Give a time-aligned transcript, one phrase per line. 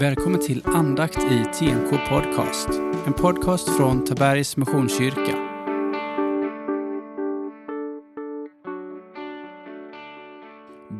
[0.00, 2.68] Välkommen till andakt i TNK Podcast.
[3.06, 5.36] En podcast från Tabergs Missionskyrka.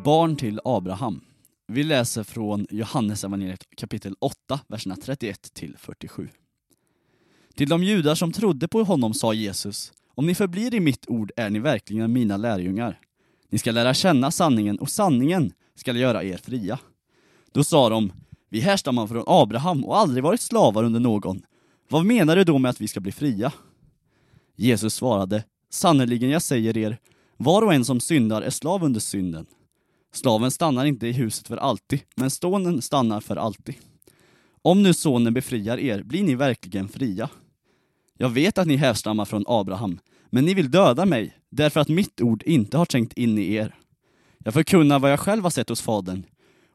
[0.05, 1.21] Barn till Abraham.
[1.69, 6.29] Vi läser från Johannes evangeliet kapitel 8, verserna 31 till 47.
[7.55, 11.33] Till de judar som trodde på honom sa Jesus, om ni förblir i mitt ord
[11.37, 13.01] är ni verkligen mina lärjungar.
[13.51, 16.79] Ni ska lära känna sanningen och sanningen ska göra er fria.
[17.53, 18.13] Då sa de,
[18.49, 21.43] vi härstammar från Abraham och aldrig varit slavar under någon.
[21.89, 23.53] Vad menar du då med att vi ska bli fria?
[24.57, 26.99] Jesus svarade, sannerligen jag säger er,
[27.37, 29.47] var och en som syndar är slav under synden.
[30.13, 33.75] Slaven stannar inte i huset för alltid, men sonen stannar för alltid.
[34.63, 37.31] Om nu sonen befriar er blir ni verkligen fria.
[38.19, 39.99] Jag vet att ni härstammar från Abraham,
[40.31, 43.75] men ni vill döda mig, därför att mitt ord inte har trängt in i er.
[44.45, 46.25] Jag förkunnar vad jag själv har sett hos Fadern,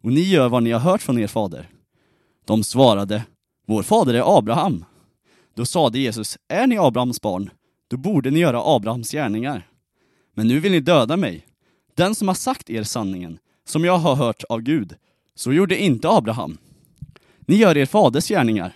[0.04, 1.70] och ni gör vad ni har hört från er fader.
[2.46, 3.24] De svarade,
[3.68, 4.86] vår fader är Abraham.
[5.56, 7.50] Då sade Jesus, är ni Abrahams barn,
[7.88, 9.68] då borde ni göra Abrahams gärningar.
[10.34, 11.46] Men nu vill ni döda mig,
[11.96, 14.96] den som har sagt er sanningen, som jag har hört av Gud.
[15.36, 16.58] Så gjorde inte Abraham.
[17.40, 18.76] Ni gör er faders gärningar.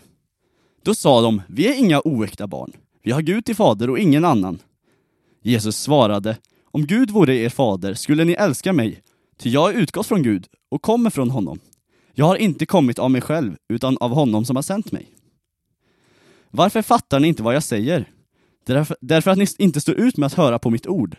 [0.84, 2.72] Då sa de, vi är inga oäkta barn.
[3.04, 4.60] Vi har Gud till fader och ingen annan.
[5.42, 6.38] Jesus svarade,
[6.72, 9.02] om Gud vore er fader skulle ni älska mig,
[9.38, 11.60] ty jag är utgått från Gud och kommer från honom.
[12.14, 15.10] Jag har inte kommit av mig själv, utan av honom som har sänt mig.
[16.52, 18.10] Varför fattar ni inte vad jag säger?
[18.66, 21.18] Därför, därför att ni inte står ut med att höra på mitt ord.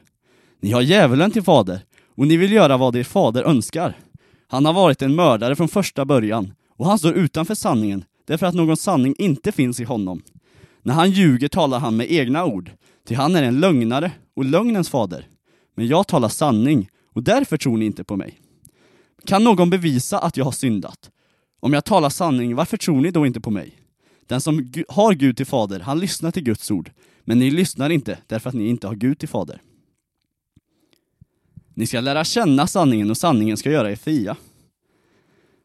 [0.61, 1.81] Ni har djävulen till fader,
[2.17, 3.97] och ni vill göra vad er fader önskar.
[4.49, 8.55] Han har varit en mördare från första början, och han står utanför sanningen, därför att
[8.55, 10.23] någon sanning inte finns i honom.
[10.83, 12.71] När han ljuger talar han med egna ord,
[13.09, 15.27] ty han är en lögnare och lögnens fader.
[15.77, 16.89] Men jag talar sanning,
[17.19, 18.41] och därför tror ni inte på mig.
[19.25, 21.11] Kan någon bevisa att jag har syndat?
[21.61, 23.79] Om jag talar sanning, varför tror ni då inte på mig?
[24.27, 26.91] Den som har Gud till fader, han lyssnar till Guds ord,
[27.25, 29.63] men ni lyssnar inte därför att ni inte har Gud till fader.
[31.75, 34.37] Ni ska lära känna sanningen och sanningen ska göra er fria.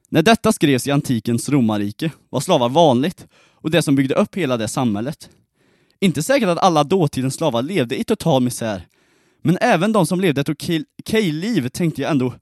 [0.10, 4.58] När detta skrevs i antikens romarrike var slavar vanligt och det som byggde upp hela
[4.58, 5.30] det samhället.
[6.00, 8.88] Inte säkert att alla dåtidens slavar levde i total misär,
[9.44, 12.34] men även de som levde ett okej liv tänkte jag ändå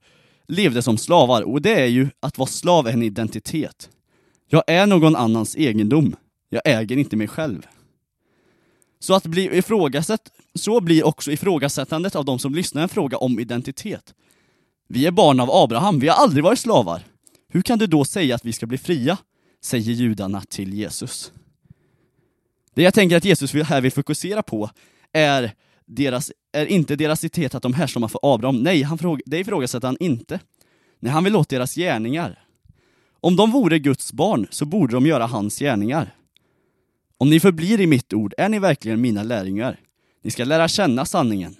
[0.48, 3.90] levde som slavar, och det är ju att vara slav är en identitet.
[4.48, 6.16] Jag är någon annans egendom.
[6.48, 7.66] Jag äger inte mig själv.
[8.98, 13.40] Så att bli ifrågasatt, så blir också ifrågasättandet av de som lyssnar en fråga om
[13.40, 14.14] identitet.
[14.88, 17.02] Vi är barn av Abraham, vi har aldrig varit slavar.
[17.48, 19.18] Hur kan du då säga att vi ska bli fria?
[19.64, 21.32] Säger judarna till Jesus.
[22.74, 24.70] Det jag tänker att Jesus här vill fokusera på
[25.12, 25.52] är,
[25.86, 28.62] deras, är inte deras citat att de härstammar för Abraham.
[28.62, 30.40] Nej, han fråga, det ifrågasätter han inte.
[31.00, 32.44] Nej, han vill åt deras gärningar.
[33.20, 36.14] Om de vore Guds barn så borde de göra hans gärningar.
[37.18, 39.80] Om ni förblir i mitt ord är ni verkligen mina lärjungar.
[40.22, 41.56] Ni ska lära känna sanningen.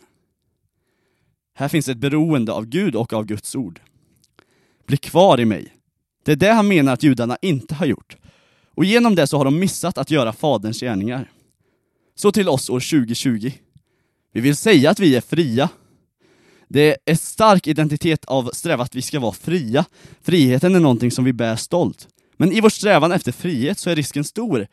[1.55, 3.81] Här finns ett beroende av Gud och av Guds ord.
[4.87, 5.75] Bli kvar i mig.
[6.25, 8.17] Det är det han menar att judarna inte har gjort.
[8.75, 11.31] Och genom det så har de missat att göra Faderns gärningar.
[12.15, 13.51] Så till oss år 2020.
[14.33, 15.69] Vi vill säga att vi är fria.
[16.69, 19.85] Det är en stark identitet av strävan att vi ska vara fria.
[20.23, 22.09] Friheten är någonting som vi bär stolt.
[22.37, 24.67] Men i vår strävan efter frihet så är risken stor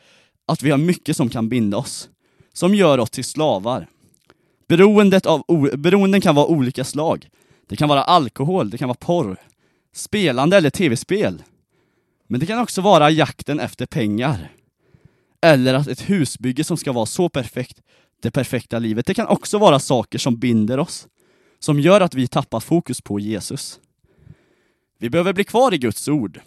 [0.48, 2.10] att vi har mycket som kan binda oss,
[2.54, 3.88] som gör oss till slavar.
[4.68, 5.44] Beroendet av,
[5.78, 7.30] beroenden kan vara olika slag.
[7.68, 9.38] Det kan vara alkohol, det kan vara porr,
[9.94, 11.44] spelande eller tv-spel.
[12.28, 14.52] Men det kan också vara jakten efter pengar.
[15.42, 17.82] Eller att ett husbygge som ska vara så perfekt,
[18.22, 19.06] det perfekta livet.
[19.06, 21.08] Det kan också vara saker som binder oss,
[21.60, 23.80] som gör att vi tappar fokus på Jesus.
[25.00, 26.40] Vi behöver bli kvar i Guds ord.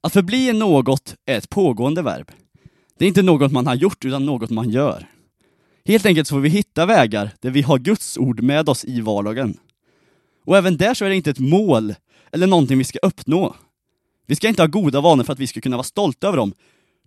[0.00, 2.30] Att förbli något är ett pågående verb.
[2.98, 5.06] Det är inte något man har gjort, utan något man gör.
[5.84, 9.00] Helt enkelt så får vi hitta vägar där vi har Guds ord med oss i
[9.00, 9.58] vardagen.
[10.44, 11.94] Och även där så är det inte ett mål,
[12.32, 13.56] eller någonting vi ska uppnå.
[14.26, 16.52] Vi ska inte ha goda vanor för att vi ska kunna vara stolta över dem,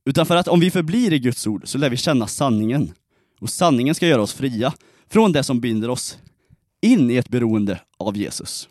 [0.05, 2.93] utan för att om vi förblir i Guds ord så lär vi känna sanningen.
[3.39, 4.73] Och sanningen ska göra oss fria
[5.09, 6.17] från det som binder oss
[6.81, 8.69] in i ett beroende av Jesus.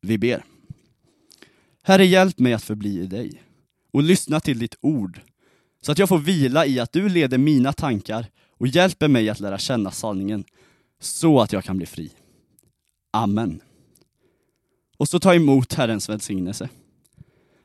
[0.00, 0.44] Vi ber.
[1.82, 3.42] Herre, hjälp mig att förbli i dig
[3.92, 5.20] och lyssna till ditt ord,
[5.82, 9.40] så att jag får vila i att du leder mina tankar och hjälper mig att
[9.40, 10.44] lära känna sanningen,
[11.00, 12.10] så att jag kan bli fri.
[13.10, 13.60] Amen.
[14.96, 16.68] Och så ta emot Herrens välsignelse.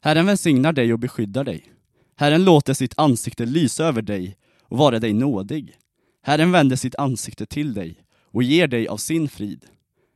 [0.02, 1.74] Herren välsignar dig och beskyddar dig.
[2.20, 5.78] Herren låter sitt ansikte lysa över dig och vara dig nådig.
[6.22, 9.66] Herren vänder sitt ansikte till dig och ger dig av sin frid.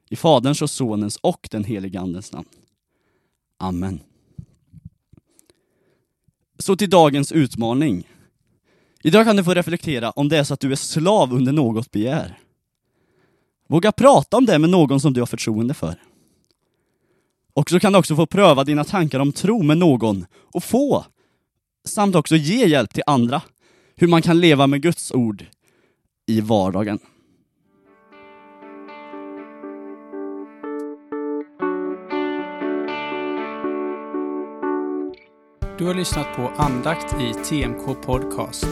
[0.10, 2.48] I Faderns och Sonens och den helige Andens namn.
[3.58, 4.00] Amen.
[6.60, 8.10] Så till dagens utmaning.
[9.04, 11.92] Idag kan du få reflektera om det är så att du är slav under något
[11.92, 12.40] begär.
[13.68, 15.96] Våga prata om det med någon som du har förtroende för.
[17.54, 21.06] Och så kan du också få pröva dina tankar om tro med någon och få,
[21.86, 23.42] samt också ge hjälp till andra,
[23.96, 25.46] hur man kan leva med Guds ord
[26.28, 27.00] i vardagen.
[35.78, 38.68] Du har lyssnat på andakt i TMK Podcast.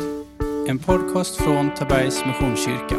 [0.67, 2.95] En podcast från Tabergs Missionskyrka.